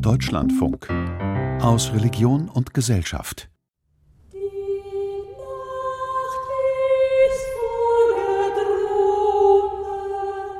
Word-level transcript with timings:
Deutschlandfunk 0.00 0.88
aus 1.62 1.92
Religion 1.92 2.48
und 2.48 2.74
Gesellschaft. 2.74 3.48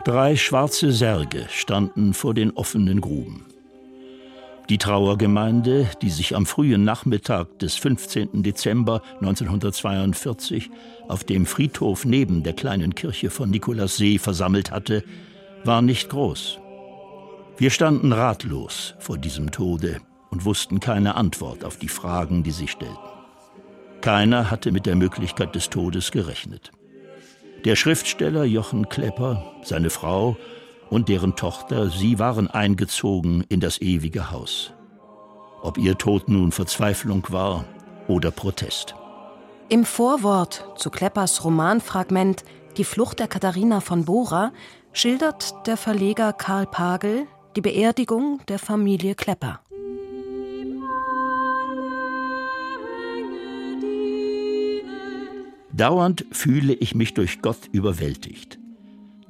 Drei 0.04 0.37
schwarze 0.37 0.93
Särge 0.93 1.47
standen 1.51 2.15
vor 2.15 2.35
den 2.35 2.53
offenen 2.53 3.01
Gruben. 3.01 3.45
Die 4.69 4.79
Trauergemeinde, 4.79 5.90
die 6.03 6.11
sich 6.11 6.35
am 6.35 6.47
frühen 6.47 6.85
Nachmittag 6.85 7.58
des 7.58 7.74
15. 7.74 8.43
Dezember 8.43 9.03
1942 9.21 10.71
auf 11.08 11.24
dem 11.24 11.47
Friedhof 11.47 12.04
neben 12.04 12.43
der 12.43 12.53
kleinen 12.53 12.95
Kirche 12.95 13.31
von 13.31 13.51
Nikolassee 13.51 14.19
versammelt 14.19 14.71
hatte, 14.71 15.04
war 15.65 15.83
nicht 15.83 16.09
groß. 16.09 16.61
Wir 17.59 17.70
standen 17.70 18.12
ratlos 18.12 18.95
vor 18.98 19.16
diesem 19.16 19.51
Tode 19.51 20.01
und 20.30 20.45
wussten 20.45 20.79
keine 20.79 21.15
Antwort 21.15 21.65
auf 21.65 21.79
die 21.79 21.89
Fragen, 21.89 22.43
die 22.43 22.51
sich 22.51 22.71
stellten. 22.71 22.97
Keiner 24.03 24.51
hatte 24.51 24.73
mit 24.73 24.85
der 24.85 24.95
Möglichkeit 24.95 25.55
des 25.55 25.71
Todes 25.71 26.11
gerechnet. 26.11 26.71
Der 27.65 27.75
Schriftsteller 27.75 28.45
Jochen 28.45 28.91
Klepper, 28.91 29.43
seine 29.63 29.89
Frau 29.89 30.37
und 30.91 31.09
deren 31.09 31.35
Tochter, 31.35 31.89
sie 31.89 32.19
waren 32.19 32.49
eingezogen 32.49 33.43
in 33.49 33.61
das 33.61 33.80
ewige 33.80 34.30
Haus. 34.30 34.75
Ob 35.63 35.79
ihr 35.79 35.97
Tod 35.97 36.29
nun 36.29 36.52
Verzweiflung 36.52 37.27
war 37.30 37.65
oder 38.07 38.30
Protest. 38.30 38.95
Im 39.71 39.87
Vorwort 39.87 40.69
zu 40.77 40.91
Kleppers 40.91 41.43
Romanfragment 41.43 42.45
Die 42.77 42.85
Flucht 42.85 43.19
der 43.19 43.29
Katharina 43.29 43.80
von 43.80 44.05
Bora 44.05 44.52
schildert 44.93 45.66
der 45.66 45.79
Verleger 45.79 46.35
Karl 46.35 46.66
Pagel 46.66 47.27
die 47.56 47.62
Beerdigung 47.62 48.41
der 48.48 48.59
Familie 48.59 49.15
Klepper. 49.15 49.60
Dauernd 55.73 56.24
fühle 56.32 56.73
ich 56.73 56.95
mich 56.95 57.15
durch 57.15 57.43
Gott 57.43 57.66
überwältigt 57.73 58.59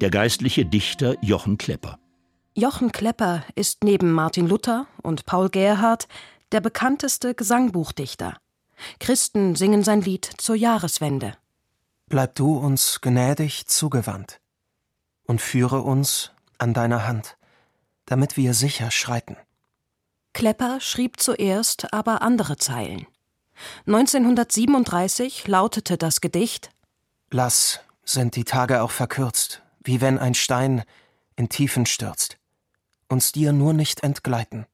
der 0.00 0.10
geistliche 0.10 0.64
Dichter 0.64 1.16
Jochen 1.22 1.58
Klepper. 1.58 1.98
Jochen 2.55 2.92
Klepper 2.92 3.44
ist 3.55 3.84
neben 3.84 4.12
Martin 4.12 4.46
Luther 4.46 4.86
und 5.02 5.27
Paul 5.27 5.48
Gerhardt 5.48 6.06
der 6.52 6.61
bekannteste 6.61 7.34
Gesangbuchdichter. 7.34 8.36
Christen 9.00 9.55
singen 9.55 9.83
sein 9.83 10.02
Lied 10.02 10.30
zur 10.38 10.55
Jahreswende. 10.55 11.33
Bleib 12.08 12.34
du 12.34 12.56
uns 12.56 13.00
gnädig 13.00 13.66
zugewandt 13.66 14.40
und 15.27 15.40
führe 15.40 15.80
uns 15.80 16.33
an 16.58 16.72
deiner 16.72 17.06
Hand, 17.06 17.36
damit 18.06 18.36
wir 18.36 18.54
sicher 18.54 18.90
schreiten. 18.90 19.36
Klepper 20.32 20.80
schrieb 20.80 21.20
zuerst 21.20 21.92
aber 21.92 22.22
andere 22.22 22.56
Zeilen. 22.56 23.06
1937 23.86 25.48
lautete 25.48 25.96
das 25.96 26.20
Gedicht 26.20 26.70
Lass 27.30 27.80
sind 28.04 28.36
die 28.36 28.44
Tage 28.44 28.82
auch 28.82 28.90
verkürzt, 28.90 29.62
wie 29.82 30.00
wenn 30.00 30.18
ein 30.18 30.34
Stein 30.34 30.84
in 31.36 31.48
Tiefen 31.48 31.86
stürzt, 31.86 32.38
uns 33.08 33.32
dir 33.32 33.52
nur 33.52 33.72
nicht 33.72 34.02
entgleiten. 34.02 34.66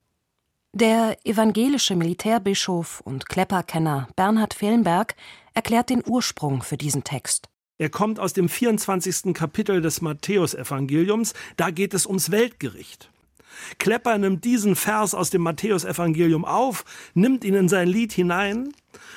Der 0.75 1.19
evangelische 1.25 1.97
Militärbischof 1.97 3.01
und 3.01 3.29
Klepperkenner 3.29 4.09
Bernhard 4.17 4.55
Fehlenberg 4.55 5.15
erklärt 5.55 5.91
den 5.91 6.03
Ursprung 6.07 6.63
für 6.63 6.77
diesen 6.77 7.05
Text. 7.05 7.49
Er 7.79 7.91
kommt 7.91 8.19
aus 8.19 8.33
dem 8.33 8.49
24. 8.49 9.35
Kapitel 9.35 9.81
des 9.81 10.01
Matthäusevangeliums, 10.01 11.35
da 11.57 11.71
geht 11.71 11.95
es 11.95 12.07
ums 12.07 12.31
Weltgericht. 12.31 13.12
Klepper 13.79 14.19
nimmt 14.19 14.45
diesen 14.45 14.77
Vers 14.77 15.15
aus 15.15 15.31
dem 15.31 15.43
Matthäusevangelium 15.43 16.45
auf, 16.45 16.85
nimmt 17.15 17.45
ihn 17.45 17.55
in 17.55 17.69
sein 17.69 17.89
Lied 17.89 18.13
hinein 18.13 18.73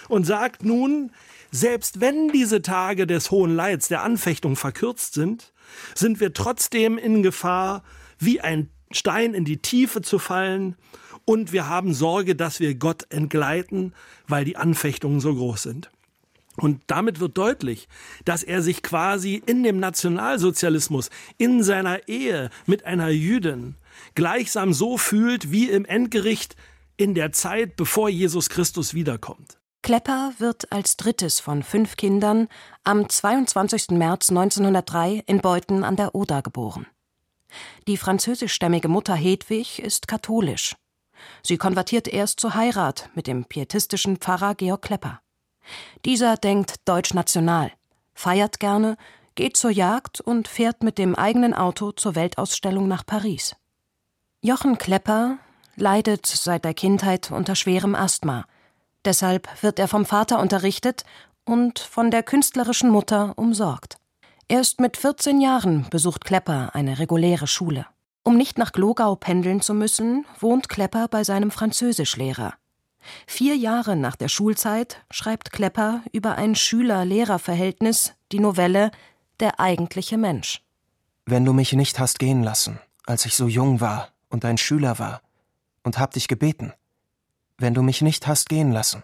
und 0.08 0.26
sagt 0.26 0.64
nun, 0.64 1.12
selbst 1.52 2.02
wenn 2.02 2.30
diese 2.30 2.62
Tage 2.62 3.08
des 3.08 3.32
hohen 3.32 3.56
Leids, 3.56 3.88
der 3.88 4.04
Anfechtung 4.04 4.56
verkürzt 4.56 5.14
sind, 5.14 5.54
sind 5.94 6.20
wir 6.20 6.34
trotzdem 6.34 6.98
in 6.98 7.24
Gefahr, 7.24 7.84
wie 8.20 8.42
ein 8.42 8.70
Stein 8.92 9.34
in 9.34 9.46
die 9.46 9.58
Tiefe 9.58 10.02
zu 10.02 10.20
fallen 10.20 10.76
und 11.26 11.52
wir 11.52 11.68
haben 11.68 11.94
Sorge, 11.94 12.36
dass 12.36 12.60
wir 12.60 12.76
Gott 12.76 13.08
entgleiten, 13.10 13.94
weil 14.28 14.46
die 14.46 14.58
Anfechtungen 14.58 15.20
so 15.20 15.34
groß 15.34 15.64
sind. 15.64 15.90
Und 16.58 16.82
damit 16.88 17.20
wird 17.20 17.38
deutlich, 17.38 17.90
dass 18.24 18.44
er 18.44 18.62
sich 18.62 18.82
quasi 18.82 19.42
in 19.46 19.64
dem 19.64 19.80
Nationalsozialismus, 19.80 21.10
in 21.38 21.64
seiner 21.64 22.08
Ehe 22.08 22.50
mit 22.66 22.86
einer 22.86 23.10
Jüdin, 23.10 23.76
gleichsam 24.16 24.74
so 24.74 24.98
fühlt 24.98 25.52
wie 25.52 25.70
im 25.70 25.86
Endgericht 25.86 26.56
in 26.98 27.14
der 27.14 27.32
Zeit, 27.32 27.76
bevor 27.76 28.10
Jesus 28.10 28.50
Christus 28.50 28.94
wiederkommt. 28.94 29.58
Klepper 29.82 30.34
wird 30.40 30.72
als 30.72 30.98
drittes 30.98 31.40
von 31.40 31.62
fünf 31.62 31.96
Kindern 31.96 32.48
am 32.84 33.08
22. 33.08 33.92
März 33.92 34.30
1903 34.30 35.24
in 35.28 35.42
Beuthen 35.42 35.84
an 35.84 35.96
der 35.96 36.16
Oder 36.16 36.42
geboren. 36.42 36.88
Die 37.88 37.98
französischstämmige 37.98 38.88
Mutter 38.88 39.16
Hedwig 39.16 39.80
ist 39.80 40.08
katholisch. 40.08 40.76
Sie 41.44 41.58
konvertiert 41.58 42.08
erst 42.08 42.40
zur 42.40 42.56
Heirat 42.56 43.10
mit 43.14 43.28
dem 43.28 43.46
pietistischen 43.46 44.18
Pfarrer 44.18 44.56
Georg 44.56 44.82
Klepper. 44.82 45.22
Dieser 46.04 46.36
denkt 46.38 46.76
deutsch-national, 46.86 47.72
feiert 48.14 48.60
gerne, 48.60 48.98
geht 49.36 49.58
zur 49.58 49.72
Jagd 49.72 50.22
und 50.22 50.48
fährt 50.48 50.84
mit 50.84 50.98
dem 50.98 51.16
eigenen 51.16 51.54
Auto 51.54 51.92
zur 51.92 52.16
Weltausstellung 52.16 52.88
nach 52.88 53.06
Paris. 53.06 53.56
Jochen 54.46 54.78
Klepper 54.78 55.40
leidet 55.76 56.28
seit 56.28 56.66
der 56.66 56.76
Kindheit 56.76 57.32
unter 57.32 57.56
schwerem 57.56 57.96
Asthma 57.96 58.46
Deshalb 59.04 59.50
wird 59.64 59.80
er 59.80 59.88
vom 59.88 60.06
Vater 60.06 60.40
unterrichtet 60.40 61.04
und 61.46 61.80
von 61.80 62.12
der 62.12 62.22
künstlerischen 62.22 62.92
Mutter 62.92 63.34
umsorgt. 63.38 63.98
Erst 64.48 64.80
mit 64.80 64.98
14 64.98 65.42
Jahren 65.42 65.88
besucht 65.90 66.26
Klepper 66.26 66.76
eine 66.76 67.00
reguläre 67.00 67.48
Schule. 67.48 67.88
Um 68.22 68.38
nicht 68.38 68.60
nach 68.60 68.72
Glogau 68.72 69.16
pendeln 69.16 69.62
zu 69.62 69.74
müssen, 69.74 70.28
wohnt 70.40 70.70
Klepper 70.70 71.08
bei 71.08 71.24
seinem 71.24 71.50
Französischlehrer. 71.50 72.54
Vier 73.26 73.56
Jahre 73.56 73.96
nach 73.96 74.16
der 74.16 74.30
Schulzeit 74.30 75.04
schreibt 75.10 75.54
Klepper 75.54 76.04
über 76.12 76.36
ein 76.36 76.54
Schüler-Lehrer-Verhältnis 76.54 78.14
die 78.32 78.40
Novelle 78.40 78.92
Der 79.40 79.60
eigentliche 79.60 80.20
Mensch. 80.20 80.62
Wenn 81.26 81.46
du 81.46 81.54
mich 81.54 81.74
nicht 81.74 81.98
hast 81.98 82.20
gehen 82.20 82.44
lassen, 82.44 82.80
als 83.08 83.26
ich 83.26 83.34
so 83.34 83.48
jung 83.48 83.82
war 83.82 84.10
und 84.36 84.44
ein 84.44 84.58
Schüler 84.58 85.00
war, 85.00 85.22
und 85.84 85.98
hab 85.98 86.12
dich 86.12 86.28
gebeten, 86.28 86.74
wenn 87.58 87.74
du 87.74 87.82
mich 87.82 88.02
nicht 88.02 88.28
hast 88.28 88.50
gehen 88.50 88.74
lassen. 88.74 89.02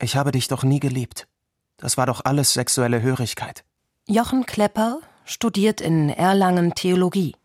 Ich 0.00 0.16
habe 0.16 0.32
dich 0.32 0.48
doch 0.48 0.64
nie 0.64 0.80
geliebt. 0.80 1.28
Das 1.76 1.98
war 1.98 2.06
doch 2.06 2.24
alles 2.24 2.54
sexuelle 2.54 3.02
Hörigkeit. 3.02 3.62
Jochen 4.08 4.46
Klepper 4.46 5.00
studiert 5.26 5.82
in 5.82 6.08
Erlangen 6.08 6.74
Theologie. 6.74 7.36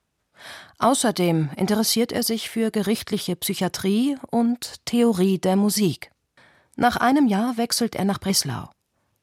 Außerdem 0.79 1.50
interessiert 1.57 2.13
er 2.13 2.23
sich 2.23 2.50
für 2.50 2.72
gerichtliche 2.72 3.35
Psychiatrie 3.35 4.16
und 4.31 4.85
Theorie 4.85 5.38
der 5.38 5.57
Musik. 5.57 6.12
Nach 6.78 6.96
einem 6.96 7.28
Jahr 7.28 7.57
wechselt 7.57 7.96
er 7.96 8.06
nach 8.06 8.22
Breslau. 8.22 8.69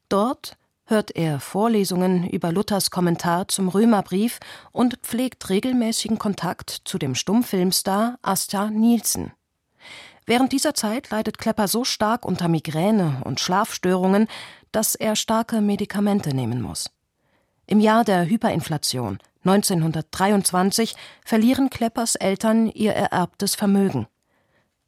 Dort 0.07 0.55
hört 0.93 1.15
er 1.15 1.39
Vorlesungen 1.39 2.29
über 2.29 2.51
Luthers 2.51 2.91
Kommentar 2.91 3.47
zum 3.47 3.67
Römerbrief 3.67 4.39
und 4.71 4.97
pflegt 5.01 5.49
regelmäßigen 5.49 6.19
Kontakt 6.19 6.69
zu 6.85 6.99
dem 6.99 7.15
Stummfilmstar 7.15 8.19
Asta 8.21 8.69
Nielsen. 8.69 9.33
Während 10.27 10.51
dieser 10.51 10.75
Zeit 10.75 11.09
leidet 11.09 11.39
Klepper 11.39 11.67
so 11.67 11.83
stark 11.83 12.25
unter 12.25 12.47
Migräne 12.47 13.21
und 13.23 13.39
Schlafstörungen, 13.39 14.27
dass 14.71 14.93
er 14.93 15.15
starke 15.15 15.61
Medikamente 15.61 16.35
nehmen 16.35 16.61
muss. 16.61 16.91
Im 17.65 17.79
Jahr 17.79 18.03
der 18.03 18.29
Hyperinflation 18.29 19.17
1923 19.45 20.95
verlieren 21.25 21.71
Kleppers 21.71 22.13
Eltern 22.15 22.67
ihr 22.67 22.93
ererbtes 22.93 23.55
Vermögen. 23.55 24.05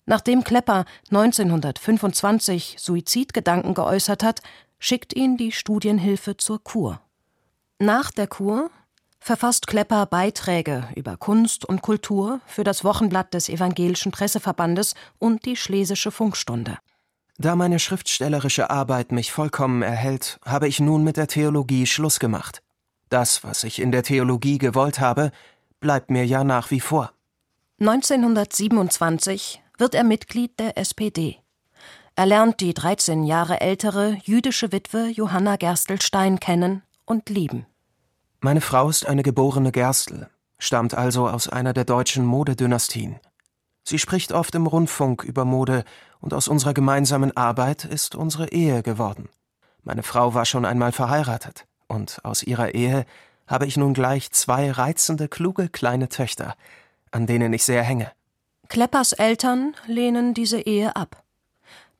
Nachdem 0.06 0.44
Klepper 0.44 0.86
1925 1.10 2.76
Suizidgedanken 2.78 3.74
geäußert 3.74 4.24
hat, 4.24 4.42
schickt 4.86 5.16
ihn 5.16 5.36
die 5.36 5.52
Studienhilfe 5.52 6.38
zur 6.38 6.64
Kur. 6.64 7.02
Nach 7.80 8.12
der 8.12 8.28
Kur 8.28 8.70
verfasst 9.20 9.66
Klepper 9.66 10.06
Beiträge 10.06 10.88
über 10.96 11.18
Kunst 11.18 11.66
und 11.66 11.82
Kultur 11.82 12.40
für 12.46 12.64
das 12.64 12.84
Wochenblatt 12.84 13.34
des 13.34 13.50
Evangelischen 13.50 14.12
Presseverbandes 14.12 14.94
und 15.18 15.46
die 15.46 15.56
Schlesische 15.56 16.12
Funkstunde. 16.12 16.78
Da 17.40 17.56
meine 17.56 17.80
schriftstellerische 17.80 18.70
Arbeit 18.70 19.12
mich 19.12 19.32
vollkommen 19.32 19.82
erhält, 19.82 20.40
habe 20.46 20.68
ich 20.68 20.80
nun 20.80 21.04
mit 21.04 21.18
der 21.18 21.28
Theologie 21.28 21.88
Schluss 21.88 22.20
gemacht. 22.20 22.62
Das, 23.10 23.44
was 23.44 23.64
ich 23.64 23.80
in 23.80 23.92
der 23.92 24.04
Theologie 24.04 24.60
gewollt 24.60 25.00
habe, 25.00 25.32
bleibt 25.80 26.12
mir 26.12 26.28
ja 26.28 26.44
nach 26.44 26.70
wie 26.70 26.80
vor. 26.80 27.12
1927 27.80 29.64
wird 29.80 29.96
er 29.96 30.04
Mitglied 30.04 30.60
der 30.60 30.78
SPD. 30.78 31.40
Er 32.18 32.26
lernt 32.26 32.62
die 32.62 32.74
13 32.74 33.26
Jahre 33.26 33.60
ältere 33.60 34.18
jüdische 34.24 34.72
Witwe 34.72 35.10
Johanna 35.10 35.58
Gerstelstein 35.58 36.40
kennen 36.40 36.82
und 37.04 37.30
lieben. 37.30 37.66
Meine 38.40 38.62
Frau 38.62 38.88
ist 38.88 39.06
eine 39.06 39.22
geborene 39.22 39.74
Gerstl, 39.74 40.30
stammt 40.58 40.94
also 40.94 41.28
aus 41.28 41.50
einer 41.50 41.74
der 41.74 41.84
deutschen 41.84 42.26
Modedynastien. 42.26 43.20
Sie 43.84 44.00
spricht 44.00 44.32
oft 44.32 44.56
im 44.56 44.66
Rundfunk 44.66 45.24
über 45.26 45.44
Mode, 45.44 45.84
und 46.22 46.34
aus 46.34 46.48
unserer 46.48 46.74
gemeinsamen 46.74 47.36
Arbeit 47.36 47.84
ist 47.84 48.16
unsere 48.16 48.48
Ehe 48.50 48.82
geworden. 48.82 49.28
Meine 49.84 50.02
Frau 50.02 50.34
war 50.34 50.46
schon 50.46 50.64
einmal 50.64 50.94
verheiratet, 50.94 51.66
und 51.88 52.24
aus 52.24 52.44
ihrer 52.44 52.74
Ehe 52.74 53.06
habe 53.46 53.66
ich 53.66 53.76
nun 53.76 53.94
gleich 53.94 54.32
zwei 54.32 54.72
reizende, 54.72 55.28
kluge 55.28 55.68
kleine 55.68 56.08
Töchter, 56.08 56.56
an 57.12 57.28
denen 57.28 57.52
ich 57.52 57.66
sehr 57.66 57.84
hänge. 57.84 58.12
Kleppers 58.70 59.12
Eltern 59.12 59.76
lehnen 59.86 60.34
diese 60.34 60.62
Ehe 60.62 60.96
ab. 60.96 61.25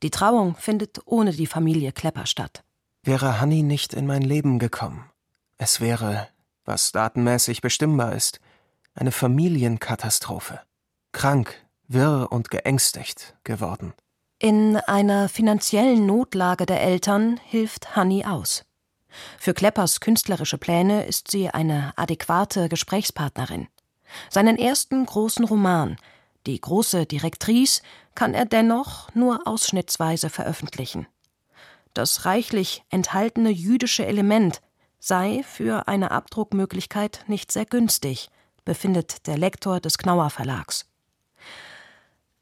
Die 0.04 0.10
Trauung 0.10 0.56
findet 0.56 1.00
ohne 1.06 1.32
die 1.32 1.48
Familie 1.48 1.92
Klepper 1.92 2.26
statt. 2.26 2.64
Wäre 3.04 3.40
Hanni 3.40 3.64
nicht 3.64 3.94
in 3.94 4.08
mein 4.08 4.22
Leben 4.22 4.60
gekommen, 4.60 5.10
es 5.58 5.80
wäre, 5.80 6.28
was 6.66 6.92
datenmäßig 6.92 7.62
bestimmbar 7.62 8.14
ist, 8.14 8.40
eine 8.94 9.12
Familienkatastrophe. 9.12 10.60
Krank, 11.12 11.56
wirr 11.88 12.28
und 12.30 12.50
geängstigt 12.50 13.36
geworden. 13.44 13.94
In 14.40 14.76
einer 14.76 15.30
finanziellen 15.30 16.06
Notlage 16.06 16.66
der 16.66 16.82
Eltern 16.82 17.40
hilft 17.46 17.96
Hanni 17.96 18.26
aus. 18.26 18.66
Für 19.38 19.54
Kleppers 19.54 20.02
künstlerische 20.02 20.58
Pläne 20.58 21.06
ist 21.06 21.32
sie 21.32 21.50
eine 21.50 21.94
adäquate 21.96 22.68
Gesprächspartnerin. 22.68 23.68
Seinen 24.30 24.58
ersten 24.58 25.06
großen 25.06 25.46
Roman, 25.46 25.96
Die 26.48 26.60
große 26.62 27.06
Direktrice, 27.06 27.82
kann 28.16 28.34
er 28.34 28.46
dennoch 28.46 29.14
nur 29.14 29.46
ausschnittsweise 29.46 30.30
veröffentlichen. 30.30 31.08
Das 31.94 32.26
reichlich 32.26 32.84
enthaltene 32.90 33.50
jüdische 33.52 34.06
Element 34.06 34.62
sei 35.00 35.44
für 35.48 35.88
eine 35.88 36.12
Abdruckmöglichkeit 36.12 37.24
nicht 37.28 37.52
sehr 37.52 37.66
günstig, 37.66 38.30
befindet 38.66 39.28
der 39.28 39.38
Lektor 39.38 39.80
des 39.80 39.98
Knauer 39.98 40.30
Verlags. 40.30 40.88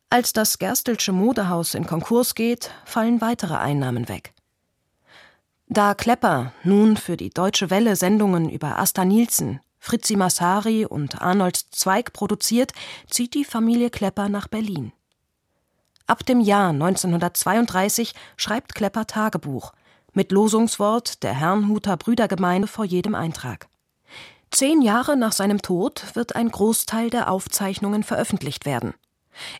Als 0.09 0.31
das 0.31 0.59
Gerstelsche 0.59 1.11
Modehaus 1.11 1.73
in 1.73 1.85
Konkurs 1.85 2.35
geht, 2.35 2.71
fallen 2.85 3.19
weitere 3.19 3.55
Einnahmen 3.55 4.07
weg. 4.07 4.33
Da 5.67 5.95
Klepper 5.95 6.53
nun 6.63 6.97
für 6.97 7.17
die 7.17 7.31
Deutsche 7.31 7.69
Welle 7.69 7.95
Sendungen 7.95 8.49
über 8.49 8.79
Asta 8.79 9.05
Nielsen, 9.05 9.59
Fritzi 9.79 10.15
Massari 10.15 10.85
und 10.85 11.21
Arnold 11.21 11.57
Zweig 11.57 12.13
produziert, 12.13 12.73
zieht 13.09 13.33
die 13.33 13.43
Familie 13.43 13.89
Klepper 13.89 14.29
nach 14.29 14.47
Berlin. 14.47 14.93
Ab 16.05 16.25
dem 16.25 16.41
Jahr 16.41 16.69
1932 16.69 18.13
schreibt 18.35 18.75
Klepper 18.75 19.07
Tagebuch, 19.07 19.71
mit 20.13 20.31
Losungswort 20.31 21.23
der 21.23 21.33
Herrnhuter 21.33 21.97
Brüdergemeinde 21.97 22.67
vor 22.67 22.85
jedem 22.85 23.15
Eintrag. 23.15 23.67
Zehn 24.51 24.81
Jahre 24.81 25.17
nach 25.17 25.31
seinem 25.31 25.61
Tod 25.61 26.03
wird 26.13 26.35
ein 26.35 26.49
Großteil 26.49 27.09
der 27.09 27.31
Aufzeichnungen 27.31 28.03
veröffentlicht 28.03 28.65
werden. 28.65 28.93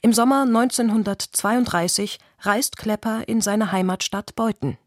Im 0.01 0.13
Sommer 0.13 0.44
1932 0.44 2.19
reist 2.42 2.78
Klepper 2.78 3.28
in 3.28 3.42
seine 3.42 3.72
Heimatstadt 3.72 4.36
Beuthen. 4.36 4.78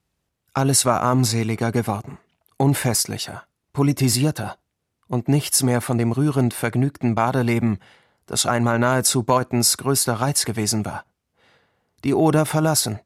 Alles 0.53 0.85
war 0.85 1.01
armseliger 1.01 1.73
geworden, 1.73 2.19
unfestlicher, 2.57 3.43
politisierter 3.73 4.57
und 5.09 5.29
nichts 5.29 5.63
mehr 5.63 5.81
von 5.81 5.99
dem 5.99 6.13
rührend 6.13 6.55
vergnügten 6.55 7.15
Badeleben, 7.15 7.79
das 8.27 8.47
einmal 8.47 8.79
nahezu 8.79 9.23
Beutens 9.23 9.77
größter 9.77 10.15
Reiz 10.15 10.45
gewesen 10.45 10.85
war. 10.85 11.05
Die 12.05 12.15
Oder 12.15 12.47
verlassen, 12.47 13.01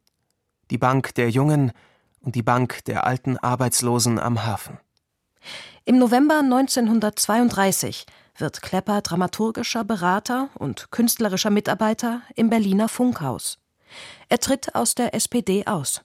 die 0.70 0.78
Bank 0.78 1.14
der 1.14 1.30
Jungen 1.30 1.72
und 2.20 2.34
die 2.34 2.42
Bank 2.42 2.84
der 2.84 3.06
alten 3.06 3.38
Arbeitslosen 3.38 4.18
am 4.18 4.44
Hafen. 4.44 4.78
Im 5.84 5.98
November 5.98 6.40
1932 6.40 8.06
wird 8.36 8.62
Klepper 8.62 9.00
dramaturgischer 9.00 9.84
Berater 9.84 10.48
und 10.54 10.90
künstlerischer 10.90 11.50
Mitarbeiter 11.50 12.22
im 12.36 12.50
Berliner 12.50 12.88
Funkhaus. 12.88 13.58
Er 14.28 14.38
tritt 14.38 14.74
aus 14.74 14.94
der 14.94 15.14
SPD 15.14 15.66
aus. 15.66 16.02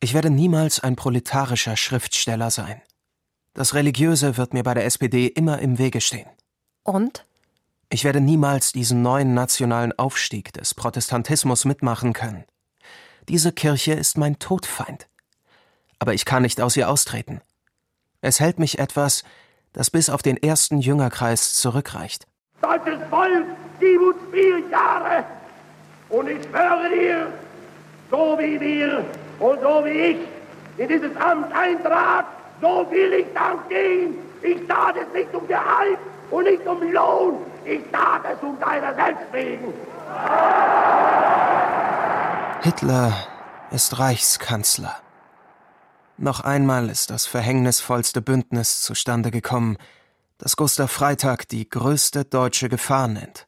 Ich 0.00 0.14
werde 0.14 0.30
niemals 0.30 0.80
ein 0.80 0.96
proletarischer 0.96 1.76
Schriftsteller 1.76 2.50
sein. 2.50 2.80
Das 3.54 3.74
Religiöse 3.74 4.36
wird 4.36 4.54
mir 4.54 4.62
bei 4.62 4.74
der 4.74 4.84
SPD 4.84 5.26
immer 5.26 5.58
im 5.58 5.78
Wege 5.78 6.00
stehen. 6.00 6.28
Und? 6.84 7.24
Ich 7.90 8.04
werde 8.04 8.20
niemals 8.20 8.72
diesen 8.72 9.00
neuen 9.00 9.32
nationalen 9.32 9.98
Aufstieg 9.98 10.52
des 10.52 10.74
Protestantismus 10.74 11.64
mitmachen 11.64 12.12
können. 12.12 12.44
Diese 13.30 13.50
Kirche 13.50 13.94
ist 13.94 14.18
mein 14.18 14.38
Todfeind. 14.38 15.08
Aber 15.98 16.12
ich 16.12 16.26
kann 16.26 16.42
nicht 16.42 16.60
aus 16.60 16.76
ihr 16.76 16.90
austreten. 16.90 17.40
Es 18.20 18.40
hält 18.40 18.58
mich 18.58 18.78
etwas, 18.78 19.24
das 19.72 19.90
bis 19.90 20.10
auf 20.10 20.20
den 20.20 20.36
ersten 20.36 20.80
Jüngerkreis 20.80 21.54
zurückreicht. 21.54 22.26
Deutsches 22.60 23.00
Volk, 23.08 23.46
74 23.78 24.70
Jahre! 24.70 25.24
Und 26.10 26.28
ich 26.28 26.42
schwöre 26.44 26.90
dir, 26.90 27.32
so 28.10 28.36
wie 28.38 28.60
wir 28.60 29.04
und 29.38 29.60
so 29.60 29.84
wie 29.86 29.90
ich 29.90 30.18
in 30.76 30.88
dieses 30.88 31.16
Amt 31.16 31.52
eintrat, 31.54 32.26
so 32.60 32.86
will 32.90 33.12
ich 33.14 33.26
dann 33.34 33.58
gehen. 33.70 34.18
Ich 34.42 34.66
tat 34.66 34.96
es 34.96 35.10
nicht 35.14 35.34
um 35.34 35.46
Gehalt 35.48 35.98
und 36.30 36.44
nicht 36.44 36.66
um 36.66 36.82
Lohn, 36.92 37.38
ich 37.68 37.82
tat 37.92 38.22
es 38.24 38.42
um 38.42 38.58
deiner 38.58 38.94
selbst 38.94 39.32
wegen. 39.32 39.74
Hitler 42.62 43.12
ist 43.70 43.98
Reichskanzler. 43.98 44.96
Noch 46.16 46.40
einmal 46.40 46.88
ist 46.88 47.10
das 47.10 47.26
verhängnisvollste 47.26 48.22
Bündnis 48.22 48.80
zustande 48.82 49.30
gekommen, 49.30 49.76
das 50.38 50.56
Gustav 50.56 50.90
Freitag 50.90 51.48
die 51.48 51.68
größte 51.68 52.24
deutsche 52.24 52.68
Gefahr 52.68 53.08
nennt. 53.08 53.46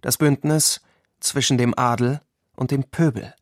Das 0.00 0.18
Bündnis 0.18 0.80
zwischen 1.20 1.58
dem 1.58 1.76
Adel 1.76 2.20
und 2.56 2.70
dem 2.70 2.84
Pöbel. 2.84 3.34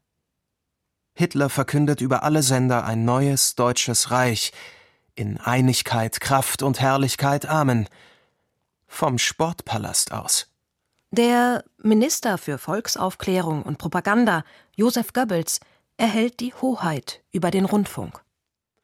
Hitler 1.15 1.51
verkündet 1.51 2.01
über 2.01 2.23
alle 2.23 2.43
Sender 2.43 2.85
ein 2.85 3.05
neues 3.05 3.57
deutsches 3.57 4.11
Reich 4.11 4.53
in 5.15 5.39
Einigkeit, 5.39 6.21
Kraft 6.21 6.63
und 6.63 6.81
Herrlichkeit. 6.81 7.47
Amen. 7.47 7.89
Vom 8.89 9.19
Sportpalast 9.19 10.13
aus. 10.13 10.51
Der 11.11 11.65
Minister 11.83 12.37
für 12.37 12.59
Volksaufklärung 12.59 13.63
und 13.63 13.79
Propaganda, 13.79 14.43
Josef 14.75 15.13
Goebbels, 15.13 15.61
erhält 15.97 16.41
die 16.41 16.53
Hoheit 16.55 17.23
über 17.31 17.51
den 17.51 17.65
Rundfunk. 17.65 18.23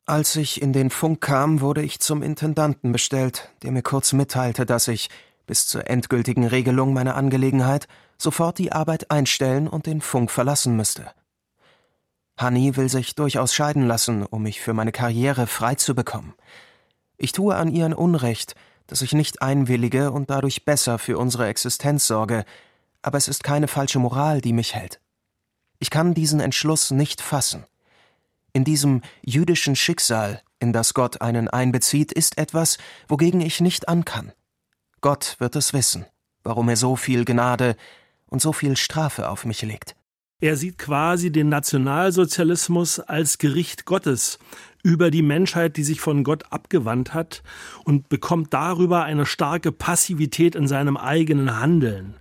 Als 0.06 0.36
ich 0.36 0.62
in 0.62 0.72
den 0.72 0.90
Funk 0.90 1.20
kam, 1.22 1.60
wurde 1.60 1.82
ich 1.82 1.98
zum 1.98 2.22
Intendanten 2.22 2.92
bestellt, 2.92 3.50
der 3.62 3.72
mir 3.72 3.82
kurz 3.82 4.12
mitteilte, 4.12 4.66
dass 4.66 4.88
ich, 4.88 5.08
bis 5.46 5.66
zur 5.66 5.88
endgültigen 5.88 6.46
Regelung 6.46 6.92
meiner 6.92 7.16
Angelegenheit, 7.16 7.88
sofort 8.18 8.58
die 8.58 8.72
Arbeit 8.72 9.10
einstellen 9.10 9.66
und 9.66 9.86
den 9.86 10.00
Funk 10.00 10.30
verlassen 10.30 10.76
müsste. 10.76 11.10
Hanni 12.36 12.76
will 12.76 12.88
sich 12.88 13.14
durchaus 13.14 13.54
scheiden 13.54 13.86
lassen, 13.86 14.24
um 14.24 14.42
mich 14.42 14.60
für 14.60 14.74
meine 14.74 14.92
Karriere 14.92 15.46
frei 15.46 15.74
zu 15.74 15.94
bekommen. 15.94 16.34
Ich 17.16 17.32
tue 17.32 17.54
an 17.54 17.70
ihr 17.70 17.84
ein 17.84 17.94
Unrecht, 17.94 18.54
dass 18.86 19.02
ich 19.02 19.12
nicht 19.12 19.42
einwillige 19.42 20.10
und 20.10 20.30
dadurch 20.30 20.64
besser 20.64 20.98
für 20.98 21.18
unsere 21.18 21.46
Existenz 21.48 22.06
sorge, 22.06 22.44
aber 23.02 23.18
es 23.18 23.28
ist 23.28 23.44
keine 23.44 23.68
falsche 23.68 23.98
Moral, 23.98 24.40
die 24.40 24.52
mich 24.52 24.74
hält. 24.74 25.00
Ich 25.78 25.90
kann 25.90 26.14
diesen 26.14 26.40
Entschluss 26.40 26.90
nicht 26.90 27.20
fassen. 27.20 27.64
In 28.52 28.64
diesem 28.64 29.02
jüdischen 29.22 29.76
Schicksal, 29.76 30.42
in 30.58 30.72
das 30.72 30.94
Gott 30.94 31.20
einen 31.20 31.48
einbezieht, 31.48 32.12
ist 32.12 32.38
etwas, 32.38 32.78
wogegen 33.08 33.40
ich 33.40 33.60
nicht 33.60 33.88
ankann. 33.88 34.32
Gott 35.00 35.36
wird 35.38 35.56
es 35.56 35.72
wissen, 35.72 36.06
warum 36.42 36.68
er 36.68 36.76
so 36.76 36.96
viel 36.96 37.24
Gnade 37.24 37.76
und 38.26 38.40
so 38.40 38.52
viel 38.52 38.76
Strafe 38.76 39.28
auf 39.28 39.44
mich 39.44 39.60
legt. 39.62 39.96
Er 40.44 40.58
sieht 40.58 40.76
quasi 40.76 41.32
den 41.32 41.48
Nationalsozialismus 41.48 43.00
als 43.00 43.38
Gericht 43.38 43.86
Gottes 43.86 44.38
über 44.82 45.10
die 45.10 45.22
Menschheit, 45.22 45.78
die 45.78 45.84
sich 45.84 46.02
von 46.02 46.22
Gott 46.22 46.52
abgewandt 46.52 47.14
hat 47.14 47.42
und 47.84 48.10
bekommt 48.10 48.52
darüber 48.52 49.04
eine 49.04 49.24
starke 49.24 49.72
Passivität 49.72 50.54
in 50.54 50.68
seinem 50.68 50.98
eigenen 50.98 51.58
Handeln. 51.58 52.16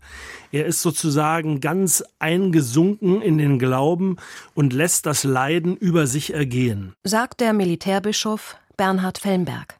Er 0.53 0.65
ist 0.65 0.82
sozusagen 0.82 1.60
ganz 1.60 2.01
eingesunken 2.20 3.22
in 3.22 3.39
den 3.39 3.60
Glauben 3.60 4.15
und 4.53 4.72
lässt 4.72 5.06
das 5.06 5.25
Leiden 5.25 5.75
über 5.75 6.08
sich 6.08 6.34
ergehen. 6.34 6.94
Sagt 7.03 7.42
der 7.42 7.51
Militärbischof 7.51 8.56
Bernhard 8.77 9.18
Fellenberg. 9.18 9.75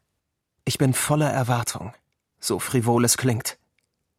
Ich 0.66 0.76
bin 0.76 0.92
voller 0.92 1.30
Erwartung, 1.30 1.94
so 2.40 2.58
frivol 2.58 3.06
es 3.06 3.16
klingt. 3.16 3.56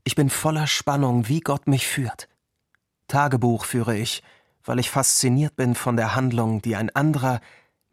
Ich 0.04 0.16
bin 0.16 0.32
voller 0.32 0.66
Spannung, 0.66 1.28
wie 1.28 1.42
Gott 1.42 1.68
mich 1.68 1.86
führt. 1.86 2.28
Tagebuch 3.16 3.64
führe 3.64 3.98
ich, 3.98 4.24
weil 4.66 4.78
ich 4.78 4.90
fasziniert 4.90 5.56
bin 5.56 5.74
von 5.74 5.96
der 5.96 6.16
Handlung, 6.16 6.62
die 6.62 6.76
ein 6.76 6.94
anderer 6.94 7.40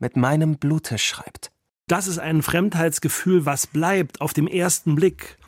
mit 0.00 0.16
meinem 0.16 0.56
Blute 0.56 0.98
schreibt. 0.98 1.52
Das 1.86 2.08
ist 2.08 2.18
ein 2.18 2.42
Fremdheitsgefühl, 2.42 3.46
was 3.46 3.68
bleibt 3.68 4.20
auf 4.20 4.32
dem 4.32 4.48
ersten 4.48 4.96
Blick. 4.96 5.38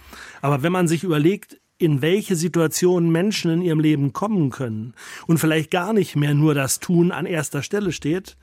Aber 0.43 0.62
wenn 0.62 0.71
man 0.71 0.87
sich 0.87 1.02
überlegt, 1.02 1.61
in 1.76 2.02
welche 2.02 2.37
Situationen 2.37 3.11
Menschen 3.11 3.50
in 3.50 3.62
ihrem 3.62 3.81
Leben 3.81 4.12
kommen 4.12 4.50
können 4.50 4.95
und 5.26 5.38
vielleicht 5.38 5.73
gar 5.73 5.93
nicht 5.93 6.14
mehr 6.14 6.35
nur 6.35 6.54
das 6.54 6.78
Tun 6.78 7.11
an 7.11 7.26
erster 7.26 7.64
Stelle 7.64 7.90
steht, 7.90 8.37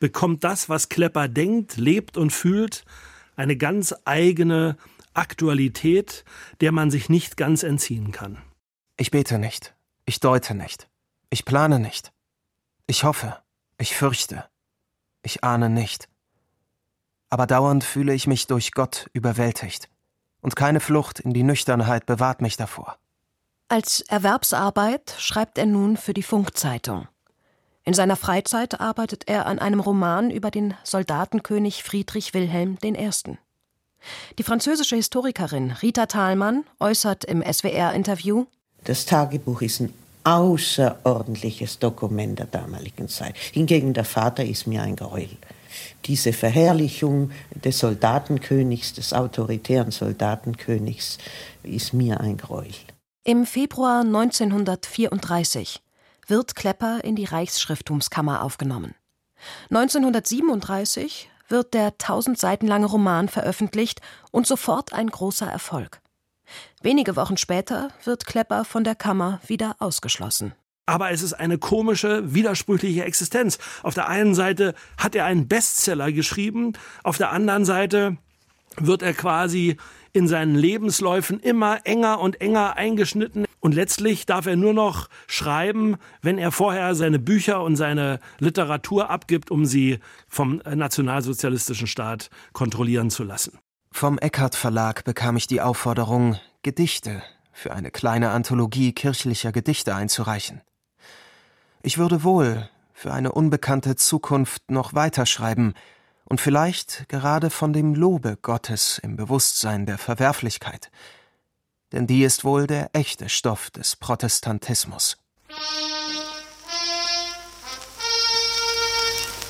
bekommt 0.00 0.42
das, 0.42 0.70
was 0.70 0.88
Klepper 0.88 1.28
denkt, 1.28 1.76
lebt 1.76 2.16
und 2.16 2.32
fühlt, 2.32 2.86
eine 3.36 3.58
ganz 3.58 3.94
eigene 4.06 4.78
Aktualität, 5.12 6.24
der 6.62 6.72
man 6.72 6.90
sich 6.90 7.10
nicht 7.10 7.36
ganz 7.36 7.62
entziehen 7.62 8.10
kann. 8.10 8.38
Ich 8.96 9.10
bete 9.10 9.38
nicht. 9.38 9.74
Ich 10.08 10.20
deute 10.20 10.54
nicht. 10.54 10.88
Ich 11.28 11.44
plane 11.44 11.78
nicht. 11.78 12.14
Ich 12.86 13.04
hoffe. 13.04 13.36
Ich 13.76 13.94
fürchte. 13.94 14.48
Ich 15.22 15.44
ahne 15.44 15.68
nicht. 15.68 16.08
Aber 17.28 17.46
dauernd 17.46 17.84
fühle 17.84 18.14
ich 18.14 18.26
mich 18.26 18.46
durch 18.46 18.72
Gott 18.72 19.10
überwältigt. 19.12 19.90
Und 20.40 20.56
keine 20.56 20.80
Flucht 20.80 21.20
in 21.20 21.34
die 21.34 21.42
Nüchternheit 21.42 22.06
bewahrt 22.06 22.40
mich 22.40 22.56
davor. 22.56 22.96
Als 23.68 24.00
Erwerbsarbeit 24.00 25.14
schreibt 25.18 25.58
er 25.58 25.66
nun 25.66 25.98
für 25.98 26.14
die 26.14 26.22
Funkzeitung. 26.22 27.06
In 27.84 27.92
seiner 27.92 28.16
Freizeit 28.16 28.80
arbeitet 28.80 29.28
er 29.28 29.44
an 29.44 29.58
einem 29.58 29.80
Roman 29.80 30.30
über 30.30 30.50
den 30.50 30.72
Soldatenkönig 30.84 31.82
Friedrich 31.82 32.32
Wilhelm 32.32 32.78
I. 32.82 33.10
Die 34.38 34.42
französische 34.42 34.96
Historikerin 34.96 35.72
Rita 35.72 36.06
Thalmann 36.06 36.64
äußert 36.80 37.26
im 37.26 37.42
SWR-Interview: 37.42 38.46
Das 38.84 39.06
Tagebuch 39.06 39.62
ist 39.62 39.80
ein 39.80 39.92
außerordentliches 40.24 41.78
Dokument 41.78 42.38
der 42.38 42.46
damaligen 42.46 43.08
Zeit. 43.08 43.36
Hingegen 43.36 43.94
der 43.94 44.04
Vater 44.04 44.44
ist 44.44 44.66
mir 44.66 44.82
ein 44.82 44.96
Gräuel. 44.96 45.30
Diese 46.04 46.32
Verherrlichung 46.32 47.30
des 47.54 47.78
Soldatenkönigs, 47.78 48.94
des 48.94 49.12
autoritären 49.12 49.90
Soldatenkönigs, 49.90 51.18
ist 51.62 51.92
mir 51.92 52.20
ein 52.20 52.36
Gräuel. 52.36 52.74
Im 53.24 53.46
Februar 53.46 54.00
1934 54.00 55.82
wird 56.26 56.54
Klepper 56.54 57.04
in 57.04 57.16
die 57.16 57.24
Reichsschrifttumskammer 57.24 58.42
aufgenommen. 58.42 58.94
1937 59.70 61.30
wird 61.48 61.74
der 61.74 61.96
tausend 61.98 62.38
Seiten 62.38 62.66
lange 62.66 62.86
Roman 62.86 63.28
veröffentlicht 63.28 64.00
und 64.30 64.46
sofort 64.46 64.92
ein 64.92 65.08
großer 65.08 65.46
Erfolg. 65.46 66.00
Wenige 66.80 67.16
Wochen 67.16 67.36
später 67.36 67.88
wird 68.04 68.24
Klepper 68.24 68.64
von 68.64 68.84
der 68.84 68.94
Kammer 68.94 69.40
wieder 69.46 69.74
ausgeschlossen. 69.80 70.52
Aber 70.86 71.10
es 71.10 71.22
ist 71.22 71.32
eine 71.32 71.58
komische, 71.58 72.34
widersprüchliche 72.34 73.04
Existenz. 73.04 73.58
Auf 73.82 73.94
der 73.94 74.08
einen 74.08 74.34
Seite 74.34 74.74
hat 74.96 75.16
er 75.16 75.24
einen 75.24 75.48
Bestseller 75.48 76.12
geschrieben, 76.12 76.74
auf 77.02 77.18
der 77.18 77.32
anderen 77.32 77.64
Seite 77.64 78.16
wird 78.76 79.02
er 79.02 79.12
quasi 79.12 79.76
in 80.12 80.28
seinen 80.28 80.54
Lebensläufen 80.54 81.40
immer 81.40 81.80
enger 81.84 82.20
und 82.20 82.40
enger 82.40 82.76
eingeschnitten. 82.76 83.44
Und 83.60 83.74
letztlich 83.74 84.24
darf 84.24 84.46
er 84.46 84.56
nur 84.56 84.72
noch 84.72 85.08
schreiben, 85.26 85.96
wenn 86.22 86.38
er 86.38 86.52
vorher 86.52 86.94
seine 86.94 87.18
Bücher 87.18 87.62
und 87.62 87.74
seine 87.74 88.20
Literatur 88.38 89.10
abgibt, 89.10 89.50
um 89.50 89.66
sie 89.66 89.98
vom 90.28 90.62
nationalsozialistischen 90.64 91.88
Staat 91.88 92.30
kontrollieren 92.52 93.10
zu 93.10 93.24
lassen. 93.24 93.58
Vom 93.90 94.18
Eckart 94.18 94.54
Verlag 94.54 95.04
bekam 95.04 95.36
ich 95.36 95.46
die 95.46 95.60
Aufforderung, 95.60 96.38
Gedichte 96.62 97.22
für 97.52 97.72
eine 97.72 97.90
kleine 97.90 98.30
Anthologie 98.30 98.92
kirchlicher 98.92 99.52
Gedichte 99.52 99.94
einzureichen. 99.94 100.60
Ich 101.82 101.98
würde 101.98 102.22
wohl 102.22 102.68
für 102.92 103.12
eine 103.12 103.32
unbekannte 103.32 103.96
Zukunft 103.96 104.70
noch 104.70 104.94
weiterschreiben, 104.94 105.74
und 106.28 106.40
vielleicht 106.40 107.08
gerade 107.08 107.48
von 107.48 107.72
dem 107.72 107.94
Lobe 107.94 108.36
Gottes 108.40 108.98
im 108.98 109.16
Bewusstsein 109.16 109.86
der 109.86 109.96
Verwerflichkeit, 109.96 110.90
denn 111.92 112.06
die 112.06 112.22
ist 112.22 112.44
wohl 112.44 112.66
der 112.66 112.90
echte 112.92 113.30
Stoff 113.30 113.70
des 113.70 113.96
Protestantismus. 113.96 115.16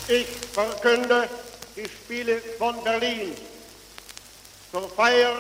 Ich 0.07 0.28
verkünde 0.52 1.28
die 1.76 1.85
Spiele 1.85 2.40
von 2.59 2.76
Berlin 2.85 3.33
zur 4.70 4.88
Feier 4.88 5.32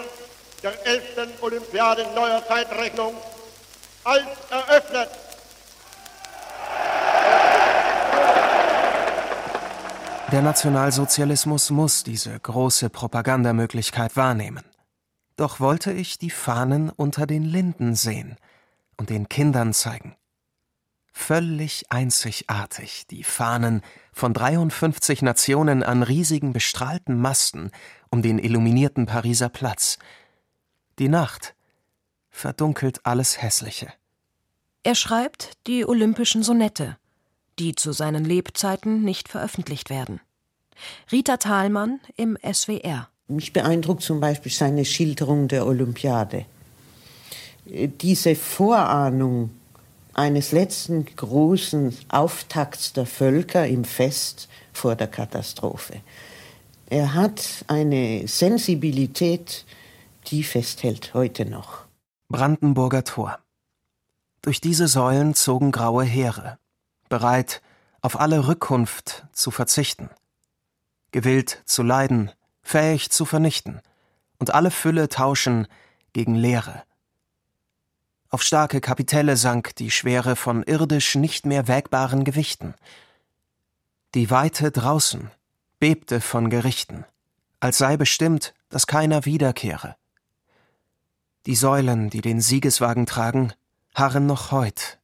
der 0.62 0.86
11. 0.86 1.40
Olympiade 1.40 2.06
neuer 2.14 2.44
Zeitrechnung 2.46 3.14
als 4.04 4.26
eröffnet. 4.50 5.08
Der 10.30 10.42
Nationalsozialismus 10.42 11.70
muss 11.70 12.04
diese 12.04 12.38
große 12.38 12.90
Propagandamöglichkeit 12.90 14.14
wahrnehmen. 14.14 14.64
Doch 15.36 15.58
wollte 15.58 15.90
ich 15.92 16.18
die 16.18 16.30
Fahnen 16.30 16.90
unter 16.90 17.26
den 17.26 17.44
Linden 17.44 17.94
sehen 17.94 18.36
und 18.98 19.08
den 19.08 19.30
Kindern 19.30 19.72
zeigen. 19.72 20.17
Völlig 21.20 21.84
einzigartig 21.90 23.06
die 23.10 23.24
Fahnen 23.24 23.82
von 24.12 24.32
53 24.32 25.20
Nationen 25.20 25.82
an 25.82 26.02
riesigen 26.02 26.54
bestrahlten 26.54 27.20
Masten 27.20 27.70
um 28.08 28.22
den 28.22 28.38
illuminierten 28.38 29.04
Pariser 29.04 29.50
Platz. 29.50 29.98
Die 30.98 31.08
Nacht 31.10 31.54
verdunkelt 32.30 33.04
alles 33.04 33.42
Hässliche. 33.42 33.92
Er 34.84 34.94
schreibt 34.94 35.58
die 35.66 35.84
Olympischen 35.84 36.42
Sonette, 36.42 36.96
die 37.58 37.74
zu 37.74 37.92
seinen 37.92 38.24
Lebzeiten 38.24 39.02
nicht 39.02 39.28
veröffentlicht 39.28 39.90
werden. 39.90 40.20
Rita 41.12 41.36
Thalmann 41.36 42.00
im 42.16 42.38
SWR. 42.40 43.10
Mich 43.26 43.52
beeindruckt 43.52 44.02
zum 44.02 44.20
Beispiel 44.20 44.52
seine 44.52 44.86
Schilderung 44.86 45.48
der 45.48 45.66
Olympiade. 45.66 46.46
Diese 47.66 48.34
Vorahnung 48.34 49.50
eines 50.18 50.50
letzten 50.50 51.04
großen 51.04 51.96
Auftakts 52.08 52.92
der 52.92 53.06
Völker 53.06 53.68
im 53.68 53.84
Fest 53.84 54.48
vor 54.72 54.96
der 54.96 55.06
Katastrophe. 55.06 56.00
Er 56.90 57.14
hat 57.14 57.64
eine 57.68 58.26
Sensibilität, 58.26 59.64
die 60.26 60.42
festhält 60.42 61.14
heute 61.14 61.44
noch. 61.46 61.84
Brandenburger 62.28 63.04
Tor. 63.04 63.38
Durch 64.42 64.60
diese 64.60 64.88
Säulen 64.88 65.34
zogen 65.34 65.70
graue 65.70 66.04
Heere 66.04 66.58
bereit, 67.08 67.62
auf 68.00 68.18
alle 68.18 68.48
Rückkunft 68.48 69.24
zu 69.32 69.50
verzichten, 69.52 70.10
gewillt 71.12 71.62
zu 71.64 71.82
leiden, 71.84 72.32
fähig 72.60 73.10
zu 73.10 73.24
vernichten 73.24 73.80
und 74.38 74.52
alle 74.52 74.72
Fülle 74.72 75.08
tauschen 75.08 75.68
gegen 76.12 76.34
Leere. 76.34 76.82
Auf 78.30 78.42
starke 78.42 78.80
Kapitelle 78.80 79.36
sank 79.36 79.74
die 79.76 79.90
Schwere 79.90 80.36
von 80.36 80.62
irdisch 80.62 81.14
nicht 81.14 81.46
mehr 81.46 81.66
wägbaren 81.66 82.24
Gewichten. 82.24 82.74
Die 84.14 84.30
Weite 84.30 84.70
draußen 84.70 85.30
bebte 85.78 86.20
von 86.20 86.50
Gerichten, 86.50 87.04
als 87.60 87.78
sei 87.78 87.96
bestimmt, 87.96 88.54
dass 88.68 88.86
keiner 88.86 89.24
wiederkehre. 89.24 89.96
Die 91.46 91.54
Säulen, 91.54 92.10
die 92.10 92.20
den 92.20 92.40
Siegeswagen 92.40 93.06
tragen, 93.06 93.52
harren 93.94 94.26
noch 94.26 94.52
heut 94.52 94.98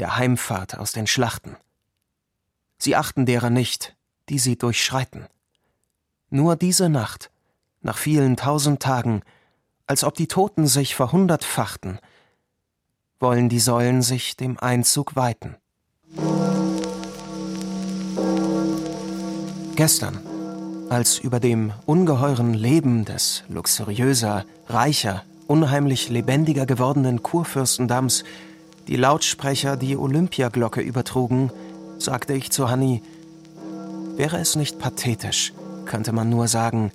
der 0.00 0.16
Heimfahrt 0.16 0.78
aus 0.78 0.92
den 0.92 1.06
Schlachten. 1.06 1.56
Sie 2.78 2.96
achten 2.96 3.26
derer 3.26 3.50
nicht, 3.50 3.96
die 4.30 4.38
sie 4.38 4.56
durchschreiten. 4.56 5.26
Nur 6.30 6.56
diese 6.56 6.88
Nacht, 6.88 7.30
nach 7.82 7.98
vielen 7.98 8.38
tausend 8.38 8.80
Tagen, 8.80 9.22
als 9.86 10.02
ob 10.02 10.14
die 10.14 10.26
Toten 10.26 10.66
sich 10.66 10.94
verhundertfachten, 10.94 11.98
wollen 13.20 13.48
die 13.48 13.60
Säulen 13.60 14.02
sich 14.02 14.36
dem 14.36 14.58
Einzug 14.58 15.14
weiten. 15.14 15.56
Gestern, 19.76 20.18
als 20.88 21.18
über 21.18 21.38
dem 21.38 21.72
ungeheuren 21.86 22.54
Leben 22.54 23.04
des 23.04 23.44
luxuriöser, 23.48 24.44
reicher, 24.68 25.22
unheimlich 25.46 26.08
lebendiger 26.08 26.66
gewordenen 26.66 27.22
Kurfürstendamms 27.22 28.24
die 28.88 28.96
Lautsprecher 28.96 29.76
die 29.76 29.96
Olympiaglocke 29.96 30.80
übertrugen, 30.80 31.50
sagte 31.98 32.32
ich 32.32 32.50
zu 32.50 32.70
Hanni, 32.70 33.02
wäre 34.16 34.38
es 34.38 34.56
nicht 34.56 34.78
pathetisch, 34.78 35.52
könnte 35.84 36.12
man 36.12 36.28
nur 36.28 36.48
sagen, 36.48 36.90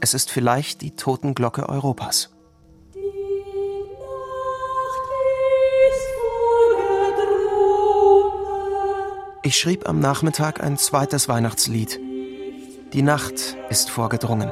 es 0.00 0.14
ist 0.14 0.30
vielleicht 0.30 0.82
die 0.82 0.92
Totenglocke 0.92 1.68
Europas. 1.68 2.30
Ich 9.46 9.58
schrieb 9.58 9.88
am 9.88 10.00
Nachmittag 10.00 10.60
ein 10.60 10.76
zweites 10.76 11.28
Weihnachtslied. 11.28 12.00
Die 12.92 13.02
Nacht 13.02 13.56
ist 13.68 13.90
vorgedrungen. 13.90 14.50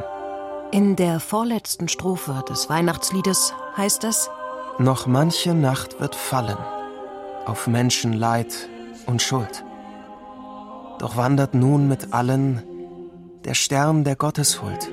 In 0.70 0.94
der 0.94 1.18
vorletzten 1.18 1.88
Strophe 1.88 2.44
des 2.48 2.70
Weihnachtsliedes 2.70 3.54
heißt 3.76 4.04
es 4.04 4.30
noch 4.78 5.08
manche 5.08 5.52
Nacht 5.52 5.98
wird 5.98 6.14
fallen 6.14 6.58
auf 7.44 7.66
Menschenleid 7.66 8.68
und 9.06 9.20
Schuld. 9.20 9.64
Doch 11.00 11.16
wandert 11.16 11.54
nun 11.54 11.88
mit 11.88 12.14
allen 12.14 12.62
der 13.44 13.54
Stern 13.54 14.04
der 14.04 14.14
Gotteshuld. 14.14 14.92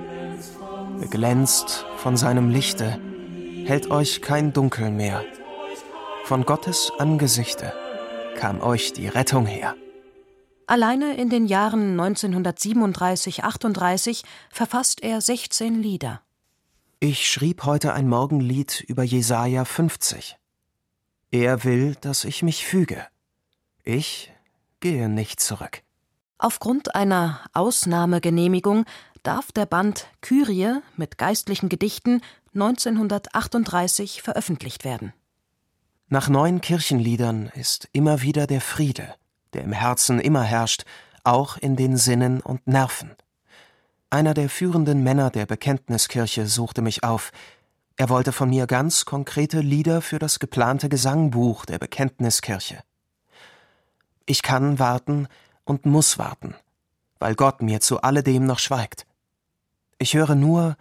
Beglänzt 0.99 1.85
von 1.97 2.17
seinem 2.17 2.49
Lichte, 2.49 2.97
hält 3.65 3.91
euch 3.91 4.23
kein 4.23 4.51
Dunkel 4.51 4.89
mehr. 4.89 5.23
Von 6.23 6.43
Gottes 6.43 6.91
Angesichte 6.97 7.71
kam 8.35 8.61
euch 8.61 8.93
die 8.93 9.07
Rettung 9.07 9.45
her. 9.45 9.75
Alleine 10.67 11.15
in 11.15 11.29
den 11.29 11.45
Jahren 11.45 11.99
1937-38 11.99 14.23
verfasst 14.49 15.03
er 15.03 15.21
16 15.21 15.81
Lieder. 15.81 16.21
Ich 16.99 17.29
schrieb 17.29 17.65
heute 17.65 17.93
ein 17.93 18.07
Morgenlied 18.07 18.83
über 18.87 19.03
Jesaja 19.03 19.65
50. 19.65 20.37
Er 21.31 21.63
will, 21.63 21.95
dass 21.99 22.25
ich 22.25 22.43
mich 22.43 22.65
füge. 22.65 23.05
Ich 23.83 24.31
gehe 24.81 25.09
nicht 25.09 25.39
zurück. 25.39 25.81
Aufgrund 26.37 26.95
einer 26.95 27.39
Ausnahmegenehmigung 27.53 28.85
darf 29.23 29.51
der 29.51 29.65
Band 29.65 30.07
Kyrie 30.21 30.79
mit 30.97 31.17
geistlichen 31.17 31.69
Gedichten 31.69 32.21
1938 32.53 34.21
veröffentlicht 34.21 34.83
werden. 34.83 35.13
Nach 36.07 36.27
neuen 36.27 36.59
Kirchenliedern 36.59 37.49
ist 37.55 37.87
immer 37.93 38.21
wieder 38.21 38.45
der 38.45 38.59
Friede, 38.59 39.15
der 39.53 39.63
im 39.63 39.73
Herzen 39.73 40.19
immer 40.19 40.43
herrscht, 40.43 40.83
auch 41.23 41.57
in 41.57 41.75
den 41.75 41.97
Sinnen 41.97 42.41
und 42.41 42.65
Nerven. 42.67 43.11
Einer 44.09 44.33
der 44.33 44.49
führenden 44.49 45.03
Männer 45.03 45.29
der 45.29 45.45
Bekenntniskirche 45.45 46.45
suchte 46.45 46.81
mich 46.81 47.03
auf. 47.03 47.31
Er 47.95 48.09
wollte 48.09 48.31
von 48.31 48.49
mir 48.49 48.67
ganz 48.67 49.05
konkrete 49.05 49.59
Lieder 49.59 50.01
für 50.01 50.19
das 50.19 50.39
geplante 50.39 50.89
Gesangbuch 50.89 51.65
der 51.65 51.79
Bekenntniskirche. 51.79 52.83
Ich 54.25 54.41
kann 54.41 54.79
warten 54.79 55.27
und 55.63 55.85
muss 55.85 56.17
warten, 56.17 56.55
weil 57.19 57.35
Gott 57.35 57.61
mir 57.61 57.79
zu 57.79 58.01
alledem 58.01 58.45
noch 58.45 58.59
schweigt. 58.59 59.05
Ich 59.97 60.13
höre 60.13 60.35
nur 60.35 60.75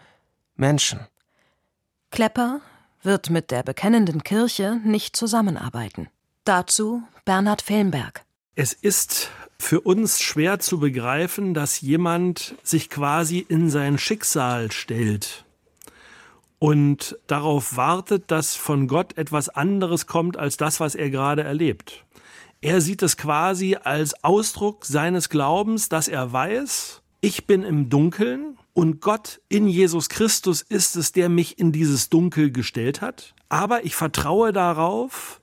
Menschen. 0.57 1.01
Klepper 2.11 2.61
wird 3.03 3.31
mit 3.31 3.51
der 3.51 3.63
bekennenden 3.63 4.25
Kirche 4.25 4.81
nicht 4.85 5.15
zusammenarbeiten. 5.15 6.09
Dazu 6.45 7.03
Bernhard 7.25 7.63
Felmberg. 7.63 8.25
Es 8.57 8.73
ist 8.73 9.31
für 9.59 9.81
uns 9.81 10.21
schwer 10.21 10.59
zu 10.59 10.81
begreifen, 10.81 11.55
dass 11.55 11.81
jemand 11.81 12.57
sich 12.63 12.91
quasi 12.91 13.39
in 13.39 13.71
sein 13.71 13.97
Schicksal 13.99 14.73
stellt 14.73 15.45
und 16.59 17.17
darauf 17.27 17.77
wartet, 17.77 18.31
dass 18.31 18.57
von 18.57 18.89
Gott 18.89 19.17
etwas 19.17 19.49
anderes 19.49 20.07
kommt 20.07 20.37
als 20.37 20.57
das, 20.57 20.81
was 20.81 20.95
er 20.95 21.11
gerade 21.11 21.43
erlebt. 21.43 22.05
Er 22.61 22.81
sieht 22.81 23.03
es 23.03 23.17
quasi 23.17 23.77
als 23.77 24.25
Ausdruck 24.25 24.85
seines 24.85 25.29
Glaubens, 25.29 25.89
dass 25.89 26.09
er 26.09 26.33
weiß, 26.33 27.03
ich 27.21 27.47
bin 27.47 27.63
im 27.63 27.89
Dunkeln 27.89 28.59
und 28.75 29.01
Gott 29.01 29.41
in 29.49 29.69
Jesus 29.69 30.09
Christus 30.09 30.61
ist 30.61 30.97
es, 30.97 31.13
der 31.13 31.29
mich 31.29 31.59
in 31.59 31.71
dieses 31.71 32.09
Dunkel 32.11 32.51
gestellt 32.51 33.01
hat. 33.01 33.35
Aber 33.49 33.85
ich 33.85 33.95
vertraue 33.95 34.53
darauf, 34.53 35.41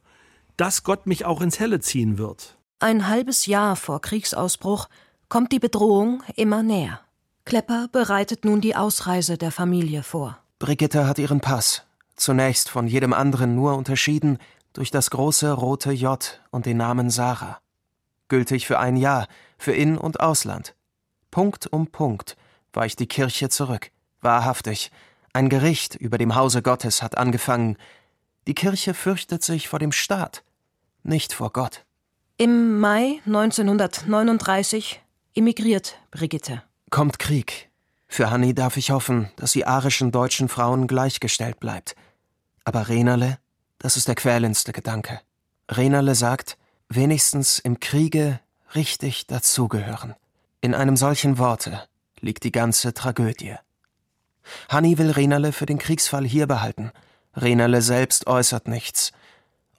dass 0.58 0.84
Gott 0.84 1.08
mich 1.08 1.26
auch 1.26 1.42
ins 1.42 1.60
Helle 1.60 1.80
ziehen 1.80 2.18
wird. 2.18 2.57
Ein 2.80 3.08
halbes 3.08 3.48
Jahr 3.48 3.76
vor 3.76 4.02
Kriegsausbruch 4.02 4.88
kommt 5.30 5.52
die 5.52 5.58
Bedrohung 5.58 6.22
immer 6.36 6.62
näher. 6.62 7.02
Klepper 7.44 7.88
bereitet 7.92 8.46
nun 8.46 8.62
die 8.62 8.76
Ausreise 8.76 9.40
der 9.40 9.52
Familie 9.52 10.04
vor. 10.04 10.38
Brigitte 10.60 11.08
hat 11.08 11.18
ihren 11.18 11.42
Pass, 11.42 11.88
zunächst 12.16 12.70
von 12.70 12.86
jedem 12.86 13.14
anderen 13.14 13.56
nur 13.56 13.76
unterschieden 13.76 14.38
durch 14.74 14.92
das 14.92 15.10
große 15.10 15.54
rote 15.54 15.92
J 15.92 16.40
und 16.52 16.68
den 16.68 16.78
Namen 16.78 17.10
Sarah. 17.10 17.58
Gültig 18.28 18.68
für 18.68 18.78
ein 18.78 18.96
Jahr, 18.96 19.28
für 19.58 19.74
In- 19.74 19.98
und 19.98 20.20
Ausland. 20.20 20.76
Punkt 21.32 21.66
um 21.66 21.88
Punkt 21.88 22.38
weicht 22.74 23.00
die 23.00 23.08
Kirche 23.08 23.50
zurück. 23.50 23.90
Wahrhaftig, 24.22 24.92
ein 25.34 25.50
Gericht 25.50 25.96
über 25.96 26.20
dem 26.20 26.36
Hause 26.36 26.62
Gottes 26.62 27.02
hat 27.02 27.18
angefangen. 27.18 27.76
Die 28.46 28.54
Kirche 28.54 28.94
fürchtet 28.94 29.42
sich 29.42 29.68
vor 29.68 29.80
dem 29.80 29.92
Staat, 29.92 30.44
nicht 31.02 31.34
vor 31.34 31.52
Gott. 31.52 31.87
Im 32.40 32.80
Mai 32.80 33.20
1939 33.26 35.02
emigriert 35.34 35.98
Brigitte. 36.12 36.62
Kommt 36.92 37.18
Krieg. 37.18 37.72
Für 38.08 38.30
Hanni 38.30 38.54
darf 38.54 38.78
ich 38.78 38.92
hoffen, 38.92 39.32
dass 39.38 39.54
sie 39.54 39.66
arischen 39.66 40.12
deutschen 40.12 40.48
Frauen 40.48 40.86
gleichgestellt 40.86 41.60
bleibt. 41.60 41.96
Aber 42.64 42.90
Renerle, 42.90 43.40
das 43.80 43.98
ist 43.98 44.08
der 44.08 44.14
quälendste 44.14 44.72
Gedanke. 44.72 45.20
Renerle 45.68 46.14
sagt, 46.14 46.60
wenigstens 46.90 47.58
im 47.58 47.80
Kriege 47.80 48.40
richtig 48.76 49.26
dazugehören. 49.26 50.14
In 50.62 50.76
einem 50.76 50.96
solchen 50.96 51.40
Worte 51.40 51.88
liegt 52.20 52.44
die 52.44 52.52
ganze 52.52 52.94
Tragödie. 52.94 53.56
Hanni 54.70 55.00
will 55.00 55.10
Renerle 55.10 55.54
für 55.54 55.66
den 55.66 55.80
Kriegsfall 55.80 56.26
hier 56.26 56.46
behalten. 56.46 56.92
Renerle 57.36 57.82
selbst 57.82 58.28
äußert 58.28 58.68
nichts. 58.68 59.12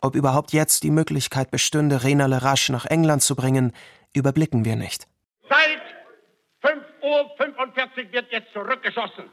Ob 0.00 0.14
überhaupt 0.14 0.52
jetzt 0.52 0.84
die 0.84 0.90
Möglichkeit 0.90 1.50
bestünde, 1.50 2.04
Renale 2.04 2.42
rasch 2.42 2.68
nach 2.68 2.86
England 2.86 3.22
zu 3.22 3.34
bringen, 3.34 3.72
überblicken 4.14 4.64
wir 4.64 4.76
nicht. 4.76 5.06
Seit 5.48 6.72
5.45 6.72 8.06
Uhr 8.06 8.12
wird 8.12 8.32
jetzt 8.32 8.52
zurückgeschossen. 8.52 9.24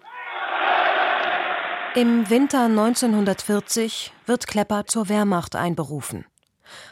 Im 1.96 2.30
Winter 2.30 2.66
1940 2.66 4.12
wird 4.26 4.48
Klepper 4.48 4.86
zur 4.86 5.08
Wehrmacht 5.08 5.56
einberufen. 5.56 6.26